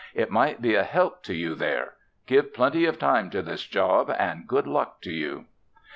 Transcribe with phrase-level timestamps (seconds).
[0.15, 1.93] It might be a help to you there.
[2.25, 5.45] Give plenty of time to this job, and good luck to you."